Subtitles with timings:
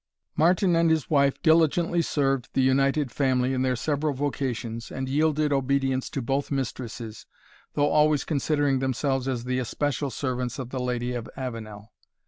[0.35, 5.53] Martin and his wife diligently served the united family in their several vocations, and yielded
[5.53, 7.27] obedience to both mistresses,
[7.75, 11.93] though always considering themselves as the especial servants of the Lady of Avenel.